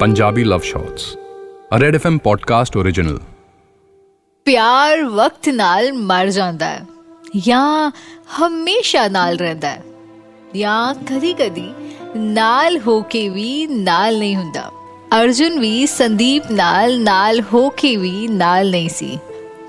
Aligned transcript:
Punjabi 0.00 0.44
love 0.44 0.60
shots 0.60 1.16
a 1.76 1.78
red 1.78 1.94
FM 1.94 2.18
podcast 2.18 2.76
original 2.76 3.18
ਪਿਆਰ 4.44 5.02
ਵਕਤ 5.04 5.48
ਨਾਲ 5.48 5.92
ਮਰ 5.92 6.28
ਜਾਂਦਾ 6.28 6.66
ਹੈ 6.66 6.86
ਜਾਂ 7.36 7.90
ਹਮੇਸ਼ਾ 8.40 9.08
ਨਾਲ 9.08 9.36
ਰਹਿੰਦਾ 9.36 9.68
ਹੈ 9.68 9.82
ਜਾਂ 10.56 10.94
ਕਦੀ-ਕਦੀ 10.94 11.70
ਨਾਲ 12.16 12.78
ਹੋ 12.78 13.00
ਕੇ 13.02 13.28
ਵੀ 13.28 13.66
ਨਾਲ 13.66 14.18
ਨਹੀਂ 14.18 14.36
ਹੁੰਦਾ 14.36 14.70
ਅਰਜੁਨ 15.20 15.58
ਵੀ 15.58 15.86
ਸੰਦੀਪ 15.86 16.50
ਨਾਲ 16.50 17.00
ਨਾਲ 17.00 17.40
ਹੋ 17.40 17.68
ਕੇ 17.70 17.96
ਵੀ 17.96 18.28
ਨਾਲ 18.28 18.70
ਨਹੀਂ 18.70 18.88
ਸੀ 18.88 19.18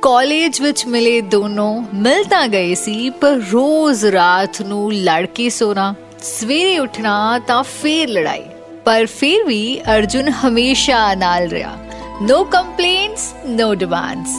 ਕਾਲਜ 0.02 0.62
ਵਿੱਚ 0.62 0.86
ਮਿਲੇ 0.86 1.22
ਦੋਨੋਂ 1.22 1.84
ਮਿਲ 1.94 2.24
ਤਾਂ 2.24 2.48
ਗਏ 2.48 2.76
ਸੀ 2.76 3.10
ਪਰ 3.10 3.42
ਰੋਜ਼ 3.54 4.06
ਰਾਤ 4.06 4.62
ਨੂੰ 4.62 4.94
ਲੜ 4.94 5.26
ਕੇ 5.26 5.50
ਸੋਣਾ 5.50 5.94
ਸਵੇਰੇ 6.24 6.80
ਉੱਠਣਾ 6.80 7.40
ਤਾਂ 7.40 7.64
ਫੇਰ 7.64 8.10
ਲੜਾਈ 8.10 8.44
ਪਰ 8.90 9.06
ਫਿਰ 9.06 9.44
ਵੀ 9.44 9.80
ਅਰਜੁਨ 9.92 10.28
ਹਮੇਸ਼ਾ 10.28 11.14
ਨਾਲ 11.16 11.48
ਰਿਹਾ। 11.48 11.72
ਨੋ 12.22 12.44
ਕੰਪਲੇਂਟਸ 12.44 13.26
ਨੋ 13.46 13.74
ਡਿਮਾਂਡਸ 13.76 14.32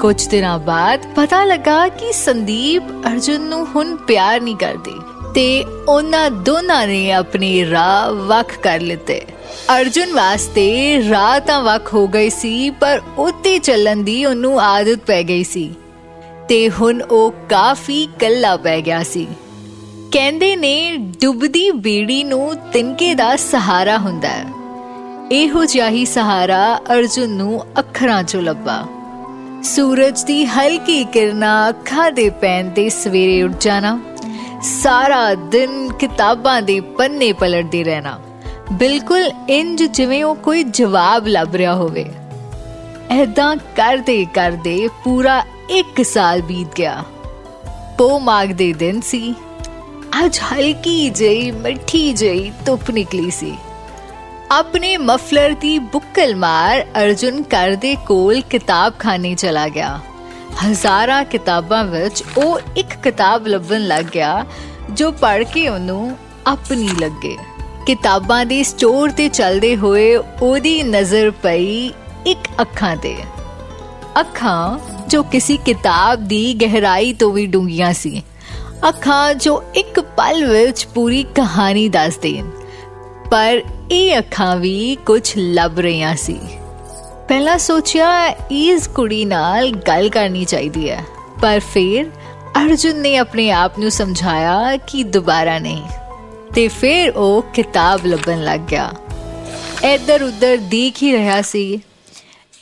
ਕੁਝ 0.00 0.26
ਦਿਨਾਂ 0.28 0.58
ਬਾਅਦ 0.58 1.06
ਪਤਾ 1.16 1.42
ਲੱਗਾ 1.44 1.76
ਕਿ 1.88 2.12
ਸੰਦੀਪ 2.12 2.90
ਅਰਜੁਨ 3.06 3.40
ਨੂੰ 3.40 3.64
ਹੁਣ 3.66 3.94
ਪਿਆਰ 4.06 4.40
ਨਹੀਂ 4.40 4.56
ਕਰਦੀ 4.56 4.94
ਤੇ 5.34 5.64
ਉਹਨਾਂ 5.88 6.30
ਦੋਨਾਂ 6.30 6.86
ਨੇ 6.86 7.10
ਆਪਣੇ 7.12 7.48
ਰਾਹ 7.70 8.12
ਵੱਖ 8.26 8.56
ਕਰ 8.58 8.80
ਲਿੱਤੇ। 8.80 9.20
ਅਰਜੁਨ 9.76 10.12
ਵਾਸਤੇ 10.12 10.66
ਰਾਹ 11.10 11.38
ਤਾਂ 11.40 11.60
ਵੱਖ 11.62 11.92
ਹੋ 11.94 12.06
ਗਈ 12.08 12.30
ਸੀ, 12.30 12.70
ਪਰ 12.70 13.00
ਉੱਤੇ 13.18 13.58
ਚੱਲਣ 13.58 14.02
ਦੀ 14.02 14.24
ਉਹਨੂੰ 14.24 14.60
ਆਦਤ 14.60 14.98
ਪੈ 15.06 15.22
ਗਈ 15.22 15.44
ਸੀ 15.44 15.70
ਤੇ 16.48 16.68
ਹੁਣ 16.70 17.02
ਉਹ 17.02 17.30
ਕਾਫੀ 17.48 18.06
ਕੱਲਾ 18.20 18.56
ਪੈ 18.56 18.80
ਗਿਆ 18.80 19.02
ਸੀ। 19.02 19.26
ਕਹਿੰਦੇ 20.12 20.56
ਨੇ 20.56 20.96
ਡੁੱਬਦੀ 20.96 21.70
ਬੇੜੀ 21.70 22.24
ਨੂੰ 22.24 22.54
ਤਿਨਕੇ 22.72 23.14
ਦਾ 23.14 23.36
ਸਹਾਰਾ 23.36 23.98
ਹੁੰਦਾ 23.98 24.28
ਹੈ। 24.28 24.44
ਇਹੋ 25.32 25.64
ਜਿਹਾ 25.64 25.88
ਹੀ 25.88 26.04
ਸਹਾਰਾ 26.04 26.80
ਅਰਜੁਨ 26.92 27.30
ਨੂੰ 27.30 27.64
ਅੱਖਰਾਂ 27.78 28.22
'ਚੋਂ 28.22 28.42
ਲੱਭਾ। 28.42 28.86
ਸੂਰਜ 29.62 30.24
ਦੀ 30.24 30.44
ਹਲਕੀ 30.44 31.04
ਕਿਰਨਾਂ 31.04 31.68
ਅੱਖਾਂ 31.68 32.10
ਦੇ 32.12 32.30
ਪੈਣ 32.30 32.70
ਤੇ 32.70 32.88
ਸਵੇਰੇ 32.88 33.42
ਉੱਠ 33.42 33.52
ਜਾਣਾ, 33.60 33.98
ਸਾਰਾ 34.62 35.34
ਦਿਨ 35.34 35.92
ਕਿਤਾਬਾਂ 35.92 36.62
ਦੇ 36.62 36.80
ਪੰਨੇ 36.80 37.32
ਪਲਟਦੇ 37.32 37.84
ਰਹਿਣਾ। 37.84 38.20
ਬਿਲਕੁਲ 38.72 39.30
ਇੰਜ 39.48 39.82
ਜਿਵੇਂ 39.82 40.24
ਉਹ 40.24 40.34
ਕੋਈ 40.34 40.62
ਜਵਾਬ 40.62 41.26
ਲੱਭ 41.26 41.56
ਰਿਹਾ 41.56 41.74
ਹੋਵੇ। 41.74 42.04
ਐਦਾਂ 43.10 43.56
ਕਰਦੇ 43.56 44.26
ਕਰਦੇ 44.34 44.88
ਪੂਰਾ 45.04 45.42
1 45.70 46.04
ਸਾਲ 46.04 46.42
ਬੀਤ 46.42 46.68
ਗਿਆ। 46.78 47.02
ਪੋ 47.98 48.18
ਮਾਗ 48.18 48.48
ਦੇ 48.48 48.72
ਦਿਨ 48.72 49.00
ਸੀ। 49.00 49.34
ਅੱਜ 50.16 50.38
ਹਲਕੀ 50.42 51.08
ਜਿਹੀ 51.10 51.50
ਮਿੱਠੀ 51.52 52.12
ਜਿਹੀ 52.12 52.50
ਧੁੱਪ 52.66 52.90
ਨਿਕਲੀ 52.90 53.30
ਸੀ 53.30 53.52
ਆਪਣੇ 54.52 54.96
ਮਫਲਰ 54.96 55.54
ਦੀ 55.60 55.78
ਬੁੱਕਲ 55.92 56.34
ਮਾਰ 56.36 56.84
ਅਰਜੁਨ 57.00 57.42
ਘਰ 57.54 57.74
ਦੇ 57.74 57.94
ਕੋਲ 58.06 58.40
ਕਿਤਾਬਖਾਨੇ 58.50 59.34
ਚਲਾ 59.34 59.66
ਗਿਆ 59.68 59.98
ਹਜ਼ਾਰਾਂ 60.62 61.24
ਕਿਤਾਬਾਂ 61.24 61.82
ਵਿੱਚ 61.84 62.22
ਉਹ 62.36 62.60
ਇੱਕ 62.76 62.94
ਕਿਤਾਬ 63.02 63.46
ਲੱਭਣ 63.46 63.80
ਲੱਗ 63.80 64.04
ਗਿਆ 64.04 64.44
ਜੋ 64.90 65.10
ਪੜ੍ਹ 65.12 65.44
ਕੇ 65.44 65.68
ਉਹਨੂੰ 65.68 66.16
ਆਪਣੀ 66.46 66.88
ਲੱਗੇ 67.00 67.36
ਕਿਤਾਬਾਂ 67.86 68.44
ਦੇ 68.46 68.62
ਸਟੋਰ 68.62 69.10
ਤੇ 69.10 69.28
ਚੱਲਦੇ 69.28 69.74
ਹੋਏ 69.76 70.14
ਉਹਦੀ 70.16 70.82
ਨਜ਼ਰ 70.82 71.30
ਪਈ 71.42 71.90
ਇੱਕ 72.26 72.48
ਅੱਖਾਂ 72.60 72.96
ਤੇ 72.96 73.16
ਅੱਖਾਂ 74.20 74.78
ਜੋ 75.08 75.22
ਕਿਸੇ 75.22 75.56
ਕਿਤਾਬ 75.64 76.26
ਦੀ 76.28 76.54
ਗਹਿਰਾਈ 76.54 77.12
ਤੋਂ 77.12 77.30
ਵੀ 77.32 77.46
ਡੂੰਘੀਆਂ 77.46 77.92
ਸੀ 77.92 78.22
ਅੱਖਾਂ 78.88 79.34
ਜੋ 79.34 79.62
ਇੱਕ 79.74 80.00
ਪਲ 80.00 80.44
ਵਿੱਚ 80.44 80.86
ਪੂਰੀ 80.86 81.22
ਕਹਾਣੀ 81.34 81.88
ਦੱਸ 81.88 82.16
ਦੇਣ 82.16 82.50
ਪਰ 83.30 83.60
ਇਹ 83.90 84.18
ਅੱਖਾਂ 84.18 84.56
ਵੀ 84.56 84.96
ਕੁਝ 85.06 85.32
ਲੱਭ 85.36 85.80
ਰਹੀਆਂ 85.80 86.14
ਸੀ। 86.16 86.38
ਪਹਿਲਾਂ 87.28 87.56
ਸੋਚਿਆ 87.58 88.10
ਇਸ 88.50 88.86
ਕੁੜੀ 88.88 89.24
ਨਾਲ 89.24 89.70
ਗੱਲ 89.88 90.08
ਕਰਨੀ 90.08 90.44
ਚਾਹੀਦੀ 90.44 90.90
ਹੈ, 90.90 91.00
ਪਰ 91.42 91.60
ਫਿਰ 91.72 92.06
ਅਰਜੁਨ 92.58 93.00
ਨੇ 93.00 93.16
ਆਪਣੇ 93.16 93.50
ਆਪ 93.50 93.78
ਨੂੰ 93.78 93.90
ਸਮਝਾਇਆ 93.90 94.76
ਕਿ 94.76 95.02
ਦੁਬਾਰਾ 95.02 95.58
ਨਹੀਂ। 95.58 95.82
ਤੇ 96.54 96.68
ਫਿਰ 96.68 97.10
ਉਹ 97.10 97.42
ਕਿਤਾਬ 97.54 98.06
ਲੱਭਣ 98.06 98.44
ਲੱਗ 98.44 98.60
ਗਿਆ। 98.60 98.90
ਇੱਧਰ 99.84 100.22
ਉੱਧਰ 100.22 100.56
ਦੇਖ 100.56 101.02
ਹੀ 101.02 101.12
ਰਿਹਾ 101.12 101.42
ਸੀ 101.42 101.80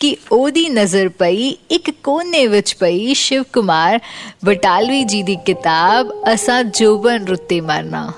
ਕਿ 0.04 0.16
ਉਹਦੀ 0.32 0.68
ਨਜ਼ਰ 0.68 1.08
ਪਈ, 1.08 1.56
ਇੱਕ 1.70 1.90
ਕੋਨੇ 1.90 2.46
ਵਿੱਚ 2.46 2.76
ਪਈ 2.80 3.14
ਸ਼ਿਵ 3.14 3.42
ਕੁਮਾਰ 3.42 4.00
ਬਟਾਲਵੀ 4.44 5.04
ਜੀ 5.04 5.22
ਦੀ 5.22 5.36
ਕਿਤਾਬ, 5.36 6.10
ਅਸਾਂ 6.34 6.64
ਜੋਬਨ 6.64 7.26
ਰੁੱਤੇ 7.26 7.60
ਮਰਨਾ। 7.60 8.12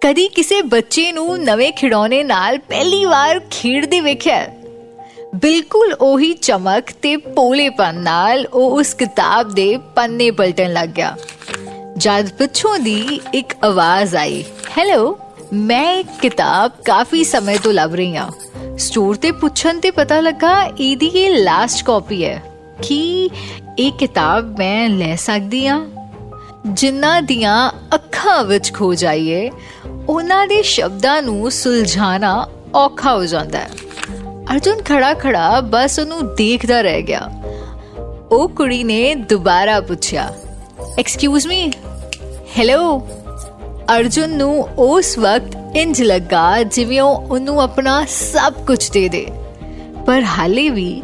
ਕਦੀ 0.00 0.28
ਕਿਸੇ 0.28 0.62
ਬੱਚੇ 0.62 1.12
ਨੂੰ 1.12 1.38
ਨਵੇਂ 1.44 1.72
ਖਿਡੌਣੇ 1.72 2.22
ਨਾਲ 2.22 2.58
ਪਹਿਲੀ 2.58 3.04
ਵਾਰ 3.04 3.40
ਖੇਡਦੇ 3.50 4.00
ਵੇਖਿਆ? 4.00 4.46
ਬਿਲਕੁਲ 5.34 5.92
ਉਹੀ 5.92 6.32
ਚਮਕ 6.32 6.84
ਤੇ 7.02 7.16
ਪੋਲੇਪਨ 7.16 7.94
ਨਾਲ 7.94 8.46
ਉਹ 8.46 8.78
ਉਸ 8.78 8.94
ਕਿਤਾਬ 8.94 9.50
ਦੇ 9.50 9.76
ਪੰਨੇ 9.76 10.30
ਪਲਟਣ 10.30 10.72
ਲੱਗ 10.72 10.88
ਗਿਆ। 10.88 11.16
ਜਦ 11.98 12.28
ਪਿੱਛੋਂ 12.28 12.78
ਦੀ 12.78 13.20
ਇੱਕ 13.34 13.54
ਆਵਾਜ਼ 13.64 14.16
ਆਈ 14.16 14.44
ਹੈਲੋ 14.78 15.18
ਮੈਂ 15.52 15.92
ਇੱਕ 15.92 16.08
ਕਿਤਾਬ 16.22 16.72
ਕਾਫੀ 16.84 17.24
ਸਮੇਂ 17.24 17.58
ਤੋਂ 17.62 17.72
ਲੱਭ 17.72 17.94
ਰਹੀ 17.94 18.16
ਹਾਂ। 18.16 18.30
ਸਟੋਰ 18.94 19.16
ਤੇ 19.16 19.30
ਪੁੱਛਣ 19.30 19.80
ਤੇ 19.80 19.90
ਪਤਾ 19.90 20.20
ਲੱਗਾ 20.20 20.62
ਇਹਦੀ 20.80 21.06
ਇਹ 21.06 21.42
ਲਾਸਟ 21.42 21.84
ਕਾਪੀ 21.84 22.24
ਹੈ 22.24 22.42
ਕਿ 22.82 23.30
ਇਹ 23.78 23.92
ਕਿਤਾਬ 23.92 24.58
ਮੈਂ 24.58 24.88
ਲੈ 24.88 25.16
ਸਕਦੀ 25.16 25.66
ਹਾਂ। 25.66 25.86
ਜਿਨ੍ਹਾਂ 26.66 27.22
ਦੀਆਂ 27.22 27.70
ਅੱਖਾਂ 27.94 28.44
ਵਿੱਚ 28.44 28.72
ਖੋ 28.72 28.94
ਜਾਈਏ, 28.94 29.50
ਉਹਨਾਂ 30.08 30.46
ਦੇ 30.46 30.62
ਸ਼ਬਦਾਂ 30.62 31.22
ਨੂੰ 31.22 31.50
ਸੁਲਝਾਣਾ 31.50 32.48
ਔਖਾ 32.74 33.14
ਹੋ 33.14 33.24
ਜਾਂਦਾ 33.24 33.58
ਹੈ। 33.58 33.68
ਅਰਜੁਨ 34.52 34.82
ਖੜਾ 34.82 35.14
ਖੜਾ 35.14 35.60
ਬਸ 35.60 35.98
ਉਹਨੂੰ 35.98 36.34
ਦੇਖਦਾ 36.34 36.80
ਰਹਿ 36.80 37.02
ਗਿਆ। 37.02 37.28
ਉਹ 38.30 38.48
ਕੁੜੀ 38.48 38.84
ਨੇ 38.84 39.14
ਦੁਬਾਰਾ 39.14 39.80
ਪੁੱਛਿਆ 39.80 40.34
ਐਕਸਕਿਊਜ਼ 40.98 41.46
ਮੀ 41.46 41.72
ਹੈਲੋ 42.58 43.08
ਅਰਜੁਨ 43.96 44.30
ਨੂੰ 44.30 44.68
ਉਸ 44.78 45.18
ਵਕਤ 45.18 45.63
ਇੰਜ 45.76 46.02
ਲੱਗਾ 46.02 46.62
ਜਿਵੇਂ 46.62 47.00
ਉਹ 47.00 47.32
ਉਹਨੂੰ 47.32 47.60
ਆਪਣਾ 47.60 48.04
ਸਭ 48.08 48.54
ਕੁਝ 48.66 48.90
ਦੇ 48.90 49.08
ਦੇ। 49.08 49.26
ਪਰ 50.06 50.22
ਹਾਲੇ 50.22 50.68
ਵੀ 50.70 51.02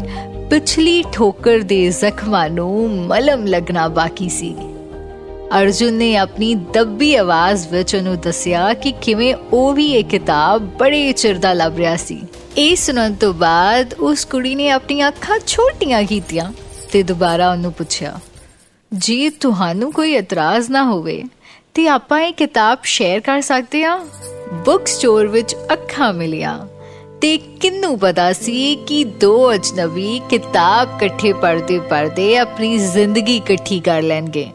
ਪਿਛਲੀ 0.50 1.02
ਠੋਕਰ 1.12 1.58
ਦੇ 1.60 1.88
ਜ਼ਖਮਾਂ 1.90 2.48
ਨੂੰ 2.50 2.90
ਮਲਮ 3.06 3.44
ਲੱਗਣਾ 3.46 3.86
ਬਾਕੀ 3.88 4.28
ਸੀ। 4.28 4.54
ਅਰਜੁਨ 5.58 5.94
ਨੇ 5.94 6.16
ਆਪਣੀ 6.16 6.54
ਦੱਬੀ 6.74 7.14
ਆਵਾਜ਼ 7.14 7.66
ਵਿੱਚ 7.68 7.94
ਉਹਨੂੰ 7.94 8.16
ਦੱਸਿਆ 8.20 8.72
ਕਿ 8.74 8.92
ਕਿਵੇਂ 8.92 9.34
ਉਹ 9.52 9.72
ਵੀ 9.72 9.86
ਇਹ 9.92 10.04
ਕਿਤਾਬ 10.04 10.68
ਬੜੇ 10.78 11.12
ਚਿਰ 11.12 11.38
ਦਾ 11.38 11.52
ਲੱਭ 11.52 11.76
ਰਿਹਾ 11.76 11.96
ਸੀ। 11.96 12.20
ਇਹ 12.56 12.74
ਸੁਣਨ 12.76 13.14
ਤੋਂ 13.14 13.32
ਬਾਅਦ 13.34 13.94
ਉਸ 13.94 14.24
ਕੁੜੀ 14.24 14.54
ਨੇ 14.54 14.70
ਆਪਣੀਆਂ 14.70 15.08
ਅੱਖਾਂ 15.08 15.38
ਛੋਟੀਆਂ 15.46 16.02
ਕੀਤੀਆਂ 16.04 16.50
ਤੇ 16.92 17.02
ਦੁਬਾਰਾ 17.02 17.50
ਉਹਨੂੰ 17.52 17.72
ਪੁੱਛਿਆ, 17.72 18.18
ਜੀ 18.92 19.28
ਤੁਹਾਨੂੰ 19.30 19.92
ਕੋਈ 19.92 20.14
ਇਤਰਾਜ਼ 20.14 20.70
ਨਾ 20.70 20.84
ਹੋਵੇ 20.84 21.22
ਤੇ 21.74 21.88
ਆਪਾਂ 21.88 22.20
ਇਹ 22.20 22.32
ਕਿਤਾਬ 22.32 22.78
ਸ਼ੇਅਰ 22.84 23.20
ਕਰ 23.20 23.40
ਸਕਦੇ 23.40 23.84
ਹਾਂ? 23.84 23.98
ਬੁੱਕ 24.52 24.86
ਸਟੋਰ 24.86 25.26
ਵਿੱਚ 25.26 25.56
ਅੱਖਾਂ 25.72 26.12
ਮਿਲੀਆਂ 26.12 26.66
ਤੇ 27.20 27.36
ਕਿੰਨੂੰ 27.36 27.98
ਪਤਾ 27.98 28.32
ਸੀ 28.32 28.76
ਕਿ 28.76 29.04
ਦੋ 29.04 29.54
ਅਜਨਬੀ 29.54 30.20
ਕਿਤਾਬ 30.30 30.88
ਇਕੱਠੇ 30.96 31.32
ਪੜ੍ਹਦੇ 31.32 31.78
ਪੜ੍ਹਦੇ 31.78 32.38
ਆਪਣੀ 32.38 32.78
ਜ਼ਿੰਦਗੀ 32.78 33.36
ਇਕੱਠੀ 33.36 33.80
ਕਰ 33.80 34.02
ਲੈਣਗੇ। 34.02 34.46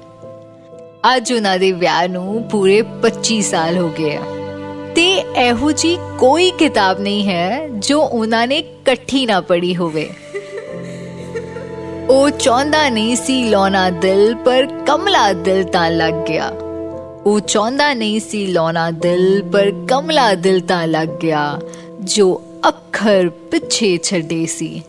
ਅੱਜ 1.15 1.33
ਉਹਨਾਂ 1.33 1.59
ਦੇ 1.59 1.71
ਵਿਆਹ 1.71 2.07
ਨੂੰ 2.07 2.43
ਪੂਰੇ 2.43 2.81
25 3.01 3.41
ਸਾਲ 3.41 3.77
ਹੋ 3.77 3.89
ਗਏ 3.89 4.15
ਆ। 4.15 4.21
ਤੇ 4.95 5.25
ਇਹੋ 5.37 5.71
ਜੀ 5.71 5.97
ਕੋਈ 6.19 6.51
ਕਿਤਾਬ 6.51 6.99
ਨਹੀਂ 6.99 7.27
ਹੈ 7.27 7.67
ਜੋ 7.67 8.01
ਉਹਨਾਂ 8.01 8.47
ਨੇ 8.47 8.57
ਇਕੱਠੀ 8.57 9.25
ਨਾ 9.25 9.41
ਪੜ੍ਹੀ 9.41 9.75
ਹੋਵੇ। 9.75 10.09
ਉਹ 12.09 12.29
ਚਾਹੁੰਦਾ 12.29 12.89
ਨਹੀਂ 12.89 13.15
ਸੀ 13.15 13.49
ਲੋਨਾ 13.49 13.89
ਦਿਲ, 13.89 14.35
ਪਰ 14.35 14.65
ਕਮਲਾ 14.65 15.33
ਦਿਲ 15.33 15.63
ਤਾਂ 15.63 15.91
ਲੱਗ 15.91 16.13
ਗਿਆ। 16.13 16.51
ਉਹ 17.25 17.39
ਚਾਹੁੰਦਾ 17.39 17.93
ਨਹੀਂ 17.93 18.19
ਸੀ 18.19 18.45
ਲੋਨਾ 18.47 18.89
ਦਿਲ 18.91 19.43
ਪਰ 19.53 19.71
ਕਮਲਾ 19.89 20.33
ਦਿਲ 20.35 20.59
ਤਾਂ 20.59 20.87
ਲੱਗ 20.87 21.07
ਗਿਆ 21.21 21.59
ਜੋ 22.03 22.41
ਅੱਖਰ 22.67 23.29
ਪਿੱਛੇ 23.51 23.97
ਛੱਡੇ 23.97 24.45
ਸੀ 24.45 24.81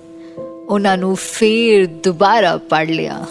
ਉਹਨਾਂ 0.69 0.97
ਨੂੰ 0.97 1.15
ਫੇਰ 1.17 1.87
ਦੁਬਾਰਾ 1.87 2.57
ਪੜ 2.71 2.87
ਲਿਆ 2.91 3.25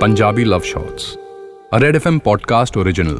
Punjabi 0.00 0.44
love 0.44 0.62
shots 0.62 1.16
a 1.76 1.80
red 1.80 1.96
FM 1.96 2.18
podcast 2.18 2.76
original 2.78 3.18